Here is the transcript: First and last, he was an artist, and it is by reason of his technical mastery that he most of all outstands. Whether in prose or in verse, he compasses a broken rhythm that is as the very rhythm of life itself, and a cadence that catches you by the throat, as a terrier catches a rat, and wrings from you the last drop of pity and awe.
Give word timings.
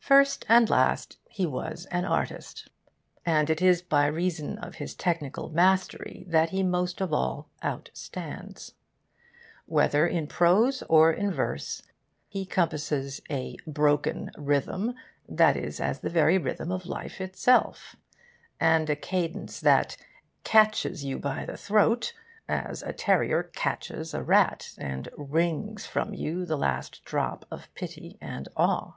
First 0.00 0.44
and 0.48 0.70
last, 0.70 1.18
he 1.28 1.46
was 1.46 1.84
an 1.86 2.04
artist, 2.04 2.70
and 3.24 3.50
it 3.50 3.60
is 3.60 3.82
by 3.82 4.06
reason 4.06 4.56
of 4.58 4.76
his 4.76 4.94
technical 4.94 5.48
mastery 5.48 6.22
that 6.28 6.50
he 6.50 6.62
most 6.62 7.00
of 7.00 7.12
all 7.12 7.48
outstands. 7.60 8.74
Whether 9.64 10.06
in 10.06 10.28
prose 10.28 10.84
or 10.84 11.12
in 11.12 11.32
verse, 11.32 11.82
he 12.28 12.46
compasses 12.46 13.20
a 13.28 13.56
broken 13.66 14.30
rhythm 14.38 14.94
that 15.28 15.56
is 15.56 15.80
as 15.80 15.98
the 15.98 16.08
very 16.10 16.38
rhythm 16.38 16.70
of 16.70 16.86
life 16.86 17.20
itself, 17.20 17.96
and 18.60 18.88
a 18.88 18.94
cadence 18.94 19.58
that 19.58 19.96
catches 20.44 21.02
you 21.04 21.18
by 21.18 21.44
the 21.44 21.56
throat, 21.56 22.14
as 22.48 22.80
a 22.84 22.92
terrier 22.92 23.42
catches 23.42 24.14
a 24.14 24.22
rat, 24.22 24.72
and 24.78 25.08
wrings 25.16 25.84
from 25.84 26.14
you 26.14 26.44
the 26.46 26.56
last 26.56 27.04
drop 27.04 27.44
of 27.50 27.74
pity 27.74 28.16
and 28.20 28.48
awe. 28.56 28.92